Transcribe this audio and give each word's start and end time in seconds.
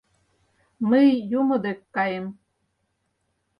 Мый 0.89 1.07
юмо 1.39 1.55
дек 1.63 1.79
каем... 1.95 2.25